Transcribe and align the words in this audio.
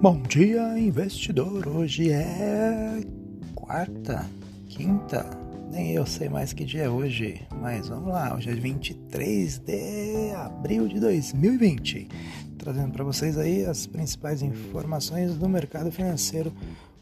Bom 0.00 0.22
dia, 0.22 0.78
investidor. 0.78 1.66
Hoje 1.66 2.12
é 2.12 3.00
quarta, 3.52 4.24
quinta, 4.68 5.28
nem 5.72 5.90
eu 5.90 6.06
sei 6.06 6.28
mais 6.28 6.52
que 6.52 6.64
dia 6.64 6.84
é 6.84 6.88
hoje, 6.88 7.44
mas 7.60 7.88
vamos 7.88 8.12
lá. 8.12 8.32
Hoje 8.32 8.48
é 8.48 8.54
23 8.54 9.58
de 9.58 10.30
abril 10.36 10.86
de 10.86 11.00
2020, 11.00 12.06
trazendo 12.56 12.92
para 12.92 13.02
vocês 13.02 13.36
aí 13.36 13.64
as 13.64 13.88
principais 13.88 14.40
informações 14.40 15.34
do 15.34 15.48
mercado 15.48 15.90
financeiro 15.90 16.52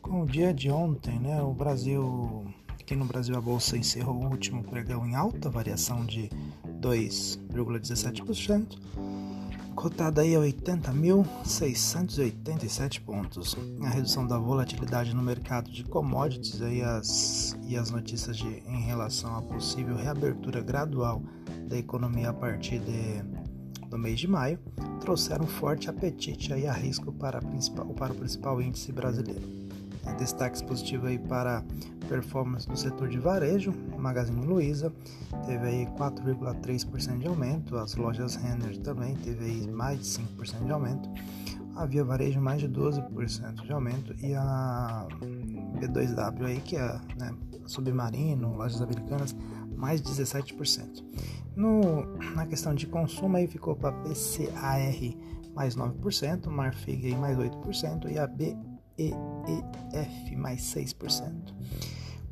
com 0.01 0.23
o 0.23 0.27
dia 0.27 0.55
de 0.55 0.71
ontem, 0.71 1.21
né? 1.21 1.43
O 1.43 1.53
Brasil, 1.53 2.47
aqui 2.81 2.97
no 2.97 3.05
Brasil 3.05 3.37
a 3.37 3.43
bolsa 3.43 3.77
encerrou 3.77 4.23
o 4.23 4.31
último 4.31 4.65
pregão 4.65 5.07
em 5.07 5.15
alta, 5.15 5.51
variação 5.51 6.07
de 6.07 6.31
2,17% 6.81 9.26
cotada 9.77 10.23
aí 10.23 10.35
a 10.35 10.41
80.687 10.41 13.01
pontos. 13.03 13.55
A 13.83 13.91
redução 13.91 14.27
da 14.27 14.39
volatilidade 14.39 15.15
no 15.15 15.23
mercado 15.23 15.71
de 15.71 15.85
commodities 15.85 16.63
aí 16.63 16.81
as, 16.83 17.55
e 17.69 17.77
as 17.77 17.91
notícias 17.91 18.39
de, 18.39 18.63
em 18.67 18.81
relação 18.81 19.37
à 19.37 19.43
possível 19.43 19.95
reabertura 19.95 20.63
gradual 20.63 21.23
da 21.69 21.77
economia 21.77 22.31
a 22.31 22.33
partir 22.33 22.79
de, 22.81 23.23
do 23.89 23.99
mês 23.99 24.19
de 24.19 24.27
maio 24.27 24.59
trouxeram 25.01 25.47
forte 25.47 25.91
apetite 25.91 26.51
aí 26.53 26.67
a 26.67 26.73
risco 26.73 27.13
para, 27.13 27.41
principal, 27.41 27.87
para 27.89 28.13
o 28.13 28.17
principal 28.17 28.63
índice 28.63 28.91
brasileiro. 28.91 29.47
Destaques 30.19 30.63
positivos 30.63 31.11
aí 31.11 31.19
para 31.19 31.63
performance 32.09 32.69
do 32.69 32.77
setor 32.77 33.09
de 33.09 33.19
varejo, 33.19 33.73
Magazine 33.99 34.45
Luiza 34.45 34.93
teve 35.47 35.67
aí 35.67 35.87
4,3% 35.99 37.19
de 37.19 37.27
aumento, 37.27 37.77
as 37.77 37.95
lojas 37.95 38.37
Renner 38.37 38.77
também 38.79 39.15
teve 39.17 39.45
aí 39.45 39.71
mais 39.71 39.99
de 39.99 40.05
5% 40.23 40.65
de 40.65 40.73
aumento, 40.73 41.09
a 41.75 41.85
Via 41.85 42.05
Varejo 42.05 42.41
mais 42.41 42.61
de 42.61 42.69
12% 42.69 43.63
de 43.63 43.73
aumento 43.73 44.15
e 44.25 44.35
a 44.35 45.07
B2W 45.79 46.47
aí 46.47 46.61
que 46.61 46.77
é 46.77 47.01
né, 47.19 47.35
Submarino, 47.67 48.57
lojas 48.57 48.81
americanas 48.81 49.37
mais 49.77 50.01
17%. 50.01 51.05
No, 51.55 52.17
na 52.35 52.47
questão 52.47 52.75
de 52.75 52.87
consumo 52.87 53.37
aí 53.37 53.47
ficou 53.47 53.77
para 53.77 53.93
PCAR 53.93 55.17
mais 55.55 55.77
9%, 55.77 56.49
Marfig 56.49 57.07
aí 57.07 57.17
mais 57.17 57.37
8% 57.37 58.11
e 58.11 58.19
a 58.19 58.27
B 58.27 58.57
EEF 58.99 60.37
mais 60.37 60.63
6%. 60.75 61.55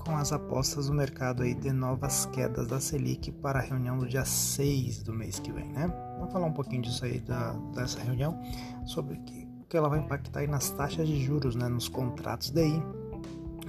Com 0.05 0.17
as 0.17 0.33
apostas 0.33 0.89
do 0.89 0.95
mercado 0.95 1.43
aí 1.43 1.55
de 1.55 1.73
novas 1.73 2.27
quedas 2.27 2.67
da 2.67 2.79
Selic 2.79 3.33
para 3.33 3.59
a 3.59 3.63
reunião 3.63 3.97
do 3.97 4.07
dia 4.07 4.25
6 4.25 5.03
do 5.03 5.13
mês 5.13 5.39
que 5.39 5.51
vem, 5.51 5.73
né? 5.73 5.87
Vamos 6.19 6.33
falar 6.33 6.47
um 6.47 6.53
pouquinho 6.53 6.83
disso 6.83 7.05
aí 7.05 7.21
da, 7.21 7.53
dessa 7.75 8.01
reunião, 8.01 8.39
sobre 8.85 9.15
o 9.15 9.21
que, 9.23 9.49
que 9.69 9.77
ela 9.77 9.89
vai 9.89 10.01
impactar 10.01 10.41
aí 10.41 10.47
nas 10.47 10.71
taxas 10.71 11.09
de 11.09 11.23
juros, 11.23 11.57
né? 11.57 11.69
Nos 11.69 11.89
contratos 11.89 12.51
daí. 12.51 12.83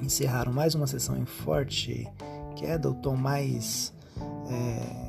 Encerraram 0.02 0.52
mais 0.52 0.76
uma 0.76 0.88
sessão 0.88 1.18
em 1.18 1.26
forte 1.26 2.06
queda, 2.56 2.90
o 2.90 2.94
tom 2.96 3.16
mais 3.16 3.94
é, 4.50 5.05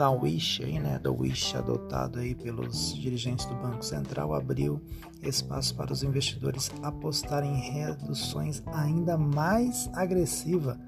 da 0.00 0.10
Wish, 0.10 0.64
aí, 0.64 0.78
né, 0.78 0.98
da 0.98 1.12
Wish 1.12 1.54
adotado 1.54 2.20
aí 2.20 2.34
pelos 2.34 2.96
dirigentes 2.98 3.44
do 3.44 3.54
Banco 3.56 3.84
Central, 3.84 4.32
abriu 4.32 4.80
espaço 5.22 5.74
para 5.74 5.92
os 5.92 6.02
investidores 6.02 6.70
apostarem 6.82 7.52
em 7.52 7.70
reduções 7.70 8.62
ainda 8.72 9.18
mais 9.18 9.90
agressivas 9.92 10.78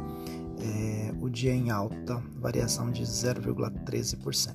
é, 0.59 1.03
dia 1.34 1.53
em 1.53 1.71
alta, 1.71 2.22
variação 2.41 2.91
de 2.91 3.03
0,13%. 3.03 4.55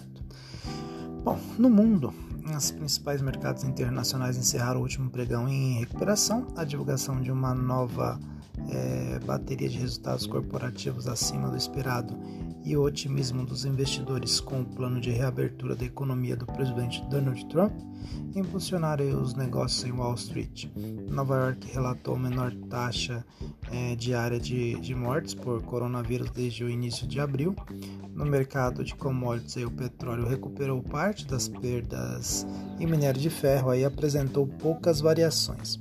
Bom, 1.24 1.38
no 1.58 1.70
mundo, 1.70 2.14
os 2.56 2.72
principais 2.72 3.22
mercados 3.22 3.64
internacionais 3.66 4.38
encerraram 4.38 4.80
o 4.80 4.84
último 4.84 5.10
pregão 5.10 5.48
em 5.48 5.80
recuperação, 5.80 6.48
a 6.56 6.64
divulgação 6.64 7.22
de 7.22 7.32
uma 7.32 7.54
nova 7.54 8.18
é, 8.70 9.20
bateria 9.26 9.68
de 9.68 9.78
resultados 9.78 10.26
corporativos 10.26 11.08
acima 11.08 11.50
do 11.50 11.58
esperado 11.58 12.18
e 12.64 12.76
o 12.76 12.84
otimismo 12.84 13.46
dos 13.46 13.66
investidores 13.66 14.40
com 14.40 14.62
o 14.62 14.66
plano 14.66 15.00
de 15.00 15.10
reabertura 15.10 15.76
da 15.76 15.86
economia 15.86 16.36
do 16.36 16.46
presidente 16.46 17.04
Donald 17.10 17.46
Trump 17.48 17.74
impulsionaram 18.36 19.22
os 19.22 19.34
negócios 19.34 19.84
em 19.84 19.92
Wall 19.92 20.16
Street. 20.16 20.66
Nova 21.10 21.36
York 21.38 21.68
relatou 21.72 22.16
a 22.16 22.20
menor 22.20 22.54
taxa 22.70 23.26
é, 23.72 23.96
diária 23.96 24.40
de, 24.40 24.80
de 24.80 24.94
mortes 24.94 25.34
por 25.34 25.62
coronavírus 25.64 26.30
desde 26.32 26.64
o 26.64 26.70
início 26.70 27.08
de 27.08 27.20
abril. 27.20 27.56
No 28.14 28.26
mercado 28.26 28.84
de 28.84 28.96
commodities, 28.96 29.64
o 29.66 29.72
petróleo 29.72 30.28
recuperou 30.28 30.82
parte 30.82 31.26
das 31.26 31.48
perdas 31.48 32.46
e 32.80 32.86
minério 32.86 33.20
de 33.20 33.30
ferro 33.30 33.70
aí 33.70 33.86
apresentou 33.86 34.46
poucas 34.46 35.00
variações. 35.00 35.80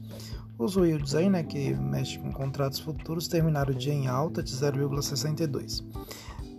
Os 0.58 0.74
yields 0.74 1.14
aí, 1.14 1.30
né, 1.30 1.44
que 1.44 1.72
mexe 1.74 2.18
com 2.18 2.32
contratos 2.32 2.80
futuros, 2.80 3.28
terminaram 3.28 3.72
o 3.72 3.76
dia 3.76 3.92
em 3.92 4.08
alta 4.08 4.42
de 4.42 4.52
0,62. 4.52 5.84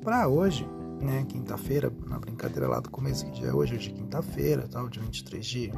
Para 0.02 0.28
hoje, 0.28 0.68
né, 1.02 1.26
quinta-feira, 1.28 1.92
na 2.08 2.18
brincadeira 2.18 2.68
lá 2.68 2.80
do 2.80 2.90
começo 2.90 3.26
que 3.26 3.32
dia 3.32 3.50
é 3.50 3.54
hoje, 3.54 3.76
hoje 3.76 3.92
é 3.92 3.94
quinta-feira, 3.94 4.68
tal, 4.68 4.88
dia 4.88 5.02
23 5.02 5.46
de, 5.46 5.72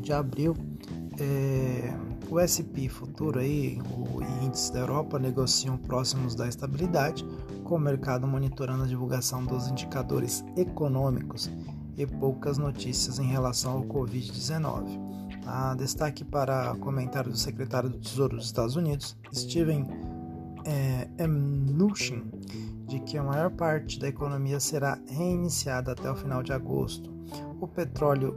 de 0.00 0.12
abril, 0.12 0.56
é, 1.18 1.92
o 2.30 2.38
SP 2.38 2.88
futuro 2.88 3.40
aí, 3.40 3.78
o 3.90 4.22
índice 4.44 4.72
da 4.72 4.80
Europa 4.80 5.18
negociam 5.18 5.76
próximos 5.76 6.34
da 6.34 6.46
estabilidade, 6.46 7.26
com 7.64 7.74
o 7.74 7.78
mercado 7.78 8.26
monitorando 8.26 8.84
a 8.84 8.86
divulgação 8.86 9.44
dos 9.44 9.68
indicadores 9.68 10.44
econômicos 10.56 11.50
e 11.96 12.06
poucas 12.06 12.56
notícias 12.56 13.18
em 13.18 13.26
relação 13.26 13.72
ao 13.72 13.82
Covid-19. 13.84 15.08
Ah, 15.44 15.74
destaque 15.74 16.24
para 16.24 16.74
comentário 16.76 17.30
do 17.30 17.36
secretário 17.36 17.88
do 17.88 17.98
Tesouro 17.98 18.36
dos 18.36 18.46
Estados 18.46 18.76
Unidos, 18.76 19.16
Steven 19.34 19.86
é, 20.64 21.26
Mnuchin, 21.26 22.22
de 22.88 22.98
que 23.00 23.18
a 23.18 23.22
maior 23.22 23.50
parte 23.50 24.00
da 24.00 24.08
economia 24.08 24.58
será 24.58 24.98
reiniciada 25.06 25.92
até 25.92 26.10
o 26.10 26.16
final 26.16 26.42
de 26.42 26.52
agosto. 26.52 27.12
O 27.60 27.68
petróleo 27.68 28.34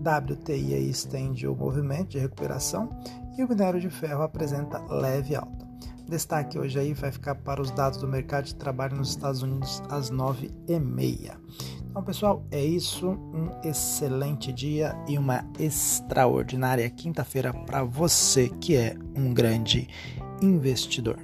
WTI 0.00 0.88
estende 0.88 1.46
o 1.46 1.54
movimento 1.54 2.08
de 2.08 2.18
recuperação 2.18 2.88
e 3.36 3.44
o 3.44 3.48
minério 3.48 3.80
de 3.80 3.90
ferro 3.90 4.22
apresenta 4.22 4.78
leve 4.92 5.36
alta. 5.36 5.68
Destaque 6.08 6.58
hoje 6.58 6.78
aí 6.78 6.92
vai 6.92 7.12
ficar 7.12 7.36
para 7.36 7.62
os 7.62 7.70
dados 7.70 8.00
do 8.00 8.08
mercado 8.08 8.46
de 8.46 8.54
trabalho 8.56 8.96
nos 8.96 9.10
Estados 9.10 9.42
Unidos 9.42 9.80
às 9.88 10.10
9h30. 10.10 11.36
Então, 11.88 12.02
pessoal, 12.02 12.44
é 12.50 12.64
isso. 12.64 13.10
Um 13.10 13.50
excelente 13.62 14.52
dia 14.52 14.96
e 15.08 15.18
uma 15.18 15.44
extraordinária 15.58 16.88
quinta-feira 16.88 17.52
para 17.52 17.84
você 17.84 18.48
que 18.48 18.76
é 18.76 18.96
um 19.16 19.32
grande 19.32 19.88
investidor. 20.42 21.18